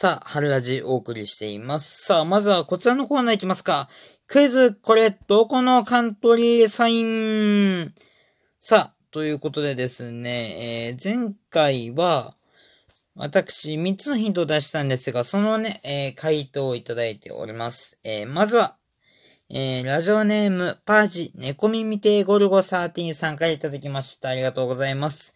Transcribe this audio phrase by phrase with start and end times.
[0.00, 2.06] さあ、春ラジお送りしています。
[2.06, 3.90] さあ、まずはこちらのコーナーいきますか。
[4.26, 7.92] クイズ、これ、どこのカントリーサイン？
[8.60, 12.34] さあ、ということでですね、えー前回は、
[13.14, 17.98] 私、3つのヒントを出したんですが、そのね、えー回答をいただいております。
[18.02, 18.76] えーまずは、
[19.50, 24.30] えーラジオネーム、パージ、猫耳亭ゴルゴ13さんからいただきました。
[24.30, 25.34] ありがとうございます。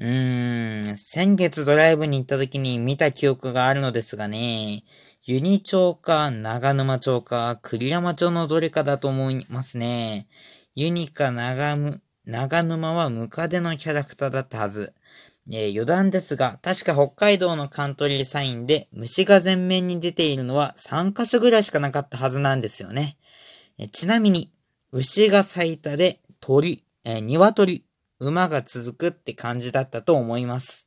[0.00, 4.82] うーん、先月ドライブに行った時に見た記憶があるのですがね、
[5.24, 10.26] ユニ町か長沼町か栗山町のどれかだと思いますね。
[10.74, 14.94] ユニか長む長沼はムカデのキャラクターだったはず。
[15.52, 23.18] えー余談ですが、確か北海道のカントリーサインで虫が前面に出ているのは3カ所ぐらいしかなかったはずなんですよね。
[23.76, 24.50] えちなみに、
[24.92, 27.84] 牛が最多で鳥、えー鶏、
[28.20, 30.86] 馬が続くって感じだったと思います。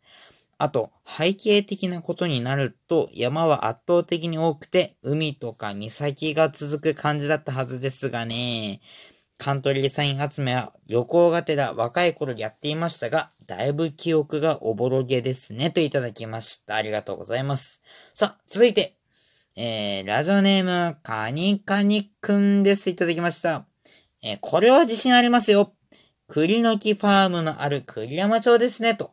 [0.57, 8.79] あと、背景的なことになると、山は圧倒的に多くて、海とか岬が続く感じだったはずですがね。
[9.37, 15.69] カントリーサイン集めは旅行がてら若い頃やっていましたが、だいぶ記憶がおぼろげですね。
[15.71, 16.75] といただきました。
[16.75, 17.81] ありがとうございます。
[18.13, 18.95] さあ、続いて、
[19.55, 22.89] えー、ラジオネーム、カニカニくんです。
[22.89, 23.65] いただきました。
[24.21, 25.73] えーこれは自信ありますよ。
[26.33, 28.95] 栗の木ファームのある栗山町ですね。
[28.95, 29.11] と、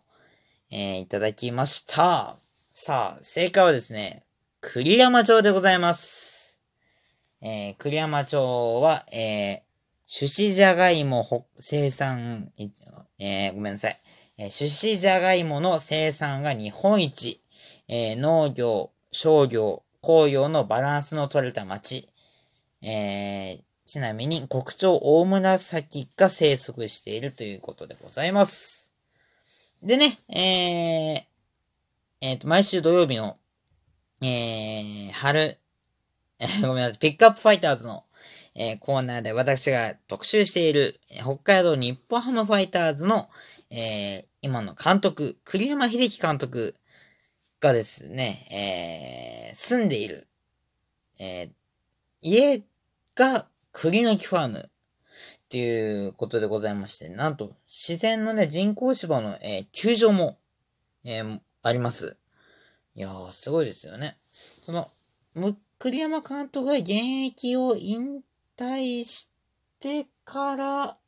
[0.70, 2.38] えーいただきました。
[2.72, 4.22] さあ、正解はですね、
[4.62, 6.62] 栗山町でございます。
[7.42, 12.52] えー栗山町は、えー、種子じゃがいも生産、
[13.18, 14.00] えーごめんなさい。
[14.38, 17.42] えー種子じゃがいもの生産が日本一、
[17.88, 22.08] えー農業、商業、工業のバランスの取れた町。
[22.80, 28.92] えーちなみに国鳥大紫が生息しているということでございます。
[29.82, 33.36] でね、えー、えーと、毎週土曜日の、
[34.22, 35.58] えー、春、
[36.38, 38.04] え ごめんなさい、ピックアップファイターズの、
[38.54, 43.28] えーコーナーで私が特集している、え北海道日本ハムファイターズの、
[43.70, 46.76] えー今の監督、栗山秀樹監督
[47.58, 50.28] がですね、えー住んでいる、
[51.18, 51.50] えー
[52.22, 52.62] 家
[53.16, 54.62] が栗の木ファームっ
[55.48, 60.38] ていうことでございまして、なんと自然のね、人工芝の、えー球場も、
[61.04, 62.16] えーあります。
[62.94, 64.16] いやー、すごいですよね。
[64.62, 64.90] その、
[65.34, 68.20] む栗山監督が現役を引
[68.56, 69.30] 退し
[69.80, 70.98] てから、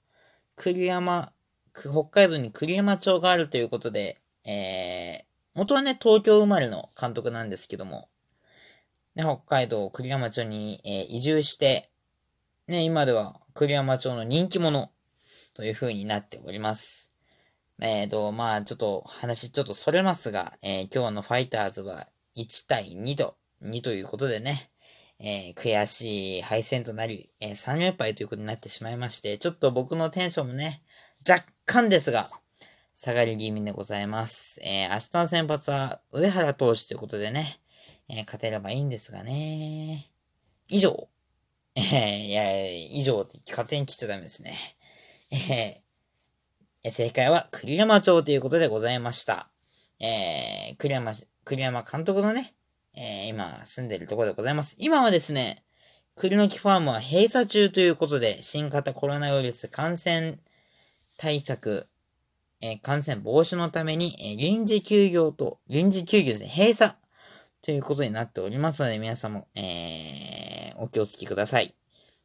[0.56, 1.32] 栗山、
[1.72, 5.24] 北海道に栗山町があるということで、えー、
[5.54, 8.08] 元はね、東京生まれの監督なんですけども、
[9.14, 11.91] ね、北海道栗山町に、えー移住して、
[12.68, 14.92] ね、今では栗山町の人気者
[15.52, 17.12] という風になっております。
[17.80, 22.06] えーと、まあちょっと話ちょっとそれますが、えー今日のファイターズは
[22.36, 24.70] 1対2と、2ということでね、
[25.18, 30.84] えー悔しい敗戦となり、えー3連敗ということになってしまいまして、ちょっと僕のテンションもね、
[31.28, 32.30] 若干ですが、
[32.94, 34.60] 下がり気味でございます。
[34.62, 37.58] えー明日の先発は上原投手ということでね、
[38.08, 40.12] えー勝てればいいんですがね。
[40.68, 41.08] 以上。
[41.74, 44.54] えーいや、以上って勝手に切っちゃダメですね。
[45.30, 45.82] えー
[46.84, 49.48] え正解は栗山町ということでございました。
[50.00, 51.12] えー、栗山、
[51.44, 52.54] 栗山監督のね、
[52.94, 54.74] えー今住んでるところでございます。
[54.78, 55.64] 今はですね、
[56.16, 60.38] 栗の木ファームは閉鎖中ということで、新型コロナウイルス感染
[61.16, 61.88] 対策、
[62.60, 66.94] えー感染防止のために、えー臨時休業と、臨時休業ですね、閉鎖
[67.62, 70.51] ということになっておりますので、皆さんも、えー
[70.82, 71.74] お気をつけください。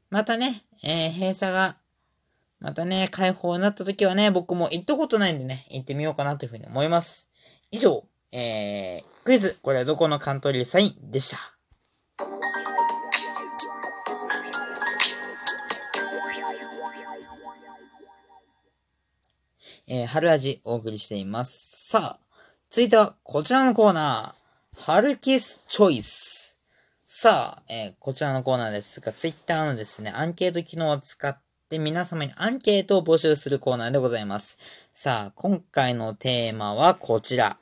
[0.10, 1.78] またね、えー閉鎖が、
[2.60, 7.30] またね、解放になった時はね、僕も行ったことないんでね、行ってみようかなというふうに思います。
[7.70, 11.38] 以上、えー、クイズ、これはどこのカントリーサインでした。
[19.90, 21.88] えー、春味お送りしています。
[21.90, 22.20] さあ、
[22.72, 26.37] 続いてはこちらのコーナー、春キスチョイス。
[27.10, 34.60] さあ、えーこちらのコーナーですが、ツイッターのですね、アンケート機能を使って皆様にアンケートを募集するコーナーでございます。
[34.92, 37.56] さあ、今回のテーマはこちら。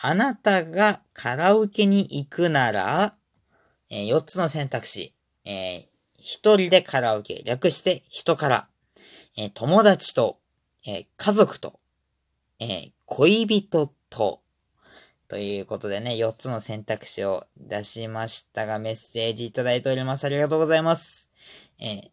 [0.00, 3.16] あなたがカラオケに行くなら、
[3.90, 5.14] え4つの選択肢。
[5.44, 5.86] えー
[6.16, 8.68] 一人でカラオケ、略して人から。
[9.36, 10.38] えー友達と、
[10.86, 11.78] えー家族と、
[12.60, 14.40] えー恋人と、
[15.34, 20.24] ということでね、4つの選択肢を出しましたが、メッセージいただいております。
[20.26, 21.28] ありがとうございます。
[21.80, 22.10] えー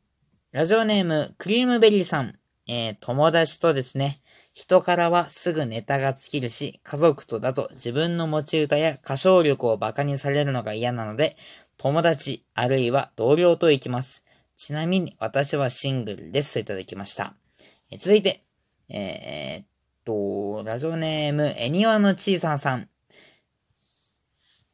[0.53, 2.39] ラジオネーム、クリームベリーさん。
[2.67, 4.23] えー友達とですね、
[4.55, 11.37] 人からはすぐネタが尽きるし、家族とだと自分の持ち歌や歌唱力を馬鹿にされるのが嫌なので、
[11.77, 14.25] 友達、あるいは同僚と行きます。
[14.55, 17.35] ちなみに私はシングルですといただきました。
[17.91, 18.41] え続いて、
[18.89, 19.65] えー、っ
[20.05, 22.87] と、ラジオネーム、えにわのちいさんさん。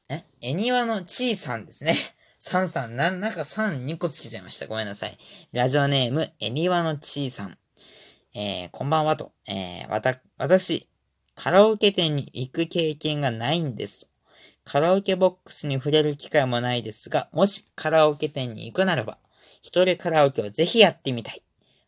[0.09, 0.24] え？
[0.42, 1.95] えにわのちいさんですね。
[2.39, 4.68] さんさん、な、なんか3、2個つけちゃいました。
[4.68, 5.18] ごめんなさい。
[5.51, 7.57] ラジオネーム、えにわのちいさん。
[8.33, 9.33] えー、こんばんはと。
[9.48, 10.88] えー、わた、私、
[11.36, 14.09] カラオケ店に行く経験がないんです。
[14.63, 19.18] カラオケボックスに触れる機会もないですが、もしカラオケ店に行くならば、
[19.62, 21.42] 一人カラオケをぜひやってみたい。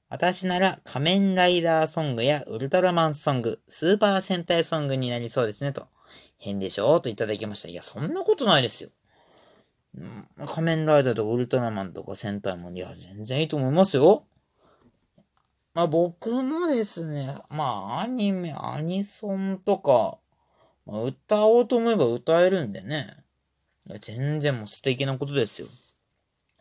[0.08, 5.88] 私なら仮面ライダーソングやウルトラマンソング、スーパー戦隊ソングになりそうですねと。
[6.40, 7.00] 変でしょ？
[7.00, 7.68] といただきました。
[7.68, 8.90] いや、そんなことないですよ。
[10.48, 14.26] 仮面ライダーとかウルトラマンとか戦隊も、いや、全然いいと思いますよ。
[15.74, 20.18] まあ僕もですね、まあアニメ、アニソンとか、
[20.86, 23.18] まあ、歌おうと思えば歌えるんでね。
[23.88, 25.68] いや全然もう素敵なことですよ。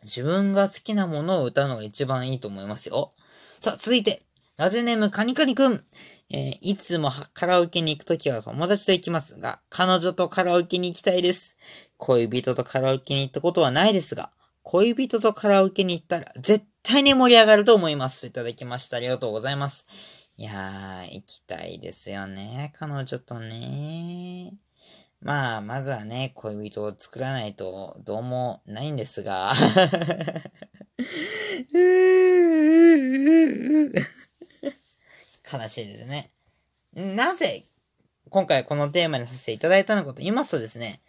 [0.03, 3.13] 自分が好きなものを歌うのが一番いいと思いますよ。
[3.59, 4.23] さあ、続いて、
[4.57, 5.83] ラジオネームカニカニくん。
[6.31, 11.57] えー、いつもカラオケに行くときは友達と行きますが、彼女とカラオケに行きたいです。
[11.97, 14.31] 恋人とカラオケに行ったことはないですが、
[14.61, 18.27] 恋人とカラオケに行ったら絶対に盛り上がると思います。
[18.27, 18.97] いただきました。
[18.97, 19.87] ありがとうございます。
[20.37, 22.73] いやー、行きたいですよね。
[22.77, 24.53] 彼女とね。
[25.21, 29.51] まあ、まずはね、恋人を作らないとどうもないんですが。
[35.51, 36.31] 悲しいですね。
[36.93, 37.65] なぜ、
[38.29, 41.01] 今回このテーマにさせていただいたのかと言いますとですね、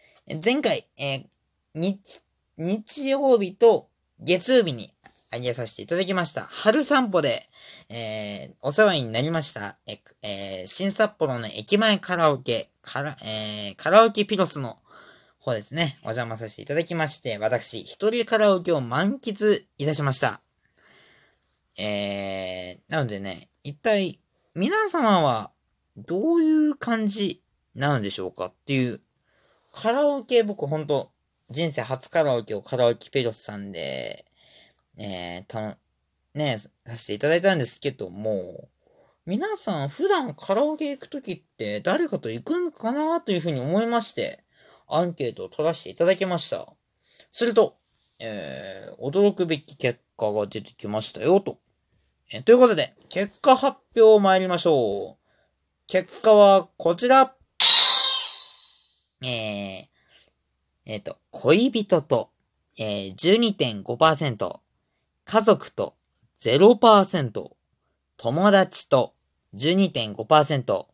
[0.43, 1.27] 前回、えー、
[1.75, 2.23] 日、
[2.57, 3.89] 日曜日と
[4.21, 4.93] 月曜日に
[5.31, 6.43] あげさせていただきました。
[6.43, 7.49] 春散歩で、
[7.89, 9.79] えー、お世話になりました。
[9.87, 14.79] え、えー、新札幌の駅前カラオケ、カラ、えー、カラオケピロスの
[15.39, 20.41] 方ですね、お邪魔させていただきまして、私、一人カラオケを満喫いたしました。
[21.77, 24.21] えー、なのでね、一体、
[24.61, 25.53] 皆様は、
[25.97, 27.43] どういう感じ
[27.75, 29.01] なのでしょうかっていう、
[29.73, 31.13] カラオケ僕ほんと、
[31.49, 34.27] 人生初カラオケをカラオケペロスさんで、
[34.99, 35.79] えー、た、
[36.35, 38.69] ね、させていただいたんですけども、
[39.25, 44.45] 皆さん普段カラオケ行くときって誰かと行くんかなというふうに思いまして、
[44.87, 46.71] アンケートを取らせていただきました。
[47.31, 47.79] すると、
[48.19, 51.57] えー、驚くべき結果が出てきましたよ、と。
[52.33, 55.27] え、ということで、結果発表参りましょう。
[55.89, 57.35] 結果はこちら。
[59.23, 59.87] えー、
[60.87, 62.31] えっ、ー、と、恋人と、
[62.79, 64.61] えー、12.5%、
[65.25, 65.97] 家族と
[66.41, 67.51] 0%、
[68.17, 69.15] 友達と
[69.55, 70.87] 12.5%、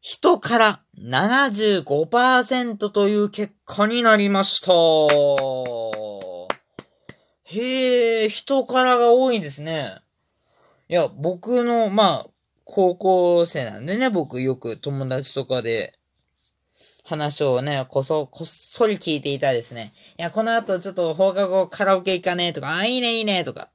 [0.00, 4.72] 人から75%という結果になりました。
[7.42, 9.96] へえ、人からが多いんですね。
[10.90, 12.26] いや、僕の、まあ、
[12.64, 15.96] 高校生なんでね、僕よく友達とかで
[17.04, 19.92] 話をね、こそ、こっそり聞いていたですね。
[20.18, 23.70] いや、この後ちょっと放課後カラオケ行かねえとか、あ、いいねいいねとか、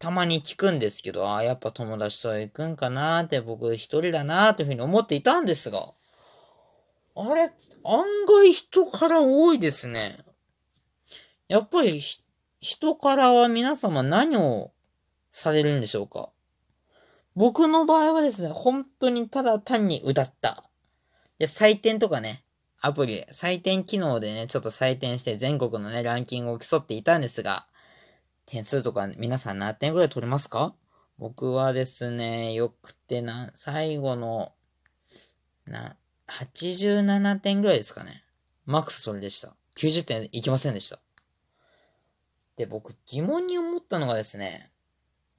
[0.00, 5.92] たまに聞くんですけど、あ、やっぱ友達と行くんかなって僕一人だなというふうに思っていたんですが、
[7.14, 7.52] あれ、案
[8.26, 10.18] 外人から多いですね。
[11.46, 12.02] やっぱり、
[12.60, 14.72] 人からは皆様何を
[15.38, 16.30] されるんでしょうか？
[17.34, 20.64] 僕の場合はですね、本当にただ単に歌った。
[21.38, 22.42] で、採点とかね、
[22.80, 27.66] アプリ、採点機能でね、ちょっと採点して全国のね、ランキングを競っていたんですが、
[28.46, 30.74] 点数とか皆さん何点ぐらい取れますか？
[31.18, 34.52] 僕はですね、よくてな、最後の、
[35.66, 35.96] な、
[36.28, 38.22] 87点ぐらいですかね。
[38.66, 39.54] マックスそれでした。
[39.76, 40.98] 90点いきませんでした。
[42.56, 44.70] で、僕疑問に思ったのがですね、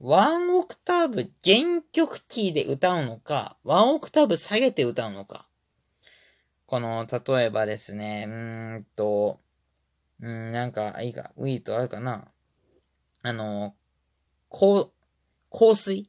[0.02, 5.46] ワンオクターブ原曲キーで歌うのか、ワンオクターブ下げて歌うのか。
[6.64, 9.40] この、例えばですね、うーんと、
[10.22, 12.28] うん、なんか、いいか、ウィートあるかな。
[13.22, 13.74] あの、
[14.48, 14.92] こう、
[15.50, 16.08] 香水？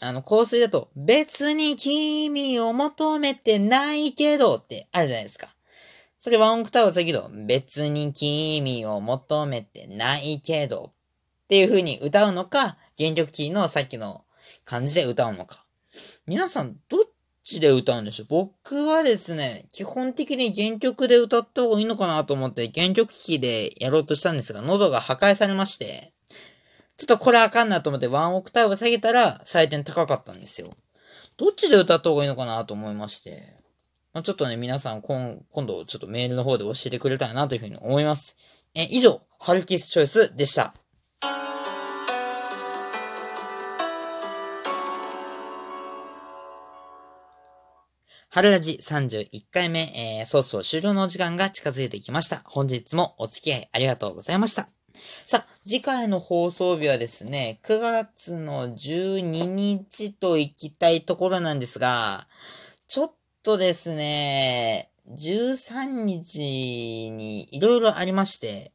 [0.00, 5.48] あの、香水だと、別に君を求めてないけどってあるじゃないですか。
[6.20, 10.92] それワンオクターブ下げど、別に君を求めてないけど
[11.54, 14.24] っていう風に歌うのか、原曲キーのさっきの
[14.64, 15.64] 感じで歌うのか。
[16.26, 17.00] 皆さん、どっ
[17.44, 18.26] ちで歌うんでしょう？
[18.28, 26.12] 僕はですね、基本的に原曲で歌った方がいいのかなと思って原曲機でやろうとしたんですが、喉が破壊されまして、
[26.96, 30.70] ちょっとこれあかんなと思ってワンオクターブ下げたら採点高かったんですよ。
[31.36, 33.54] どっちで歌った方がいいのかなと思いまして。
[34.12, 38.36] まあ、ちょっとね、皆さん今、今度ちょっとメールの方で教えてくれたらなというふうに思います。
[38.74, 40.74] え、以上、ハルキスチョイスでした。
[48.34, 52.42] 春ラジ31回目、えー、そうそう終了の時間が近づいてきました。
[52.44, 54.70] 本日もお付き合いありがとうございました。
[55.24, 62.26] さあ、次回の放送日はですね、9月の12日と行きたいところなんですが、
[62.88, 63.12] ちょっ
[63.44, 68.72] とですね、13日に色々ありまして、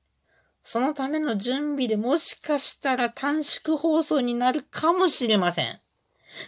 [0.64, 5.82] そのための準備でもしかしたら短縮放送になるかもしれません。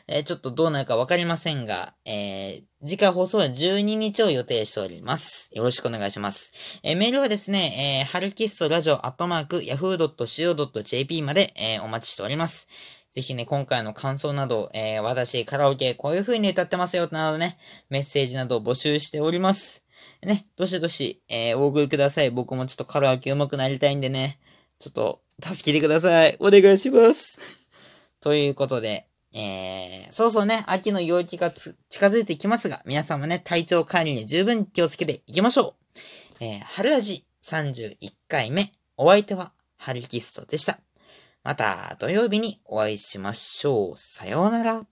[0.08, 5.52] えー、ちょっとどうなるかわかりませんが、えー、次回放送は12日を予定しております。
[5.54, 6.52] よろしくお願いします。
[6.82, 12.68] えー、メールはですね、えー、ハルキストラジオアットマーク、yahoo.co.jp まで、えー、お待ちしております。
[13.14, 17.60] ぜひね、今回の感想など、えー、私、カラオケ、こういう風に歌ってますよ、などね、
[17.92, 19.86] メッセージなどを募集しております。
[20.24, 22.32] ね、どしどし、えー、お送りください。
[22.32, 24.40] 僕もちょっとカラオケ上手くなりたいんでね、
[24.80, 26.36] ちょっと、助けてください。
[26.40, 27.38] お願いします。
[28.22, 35.76] ということで、えー、そうそうね、秋の陽気が近づいてきますが、皆さんもね、体調管理に十分気をつけていきましょ
[36.40, 36.44] う。
[36.44, 37.96] えー、春味31
[38.28, 40.80] 回目、お相手は、ハリキストでした。
[41.44, 43.98] また土曜日にお会いしましょう。
[43.98, 44.91] さようなら。